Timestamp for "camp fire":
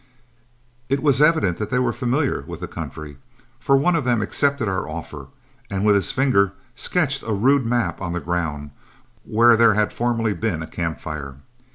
10.67-11.35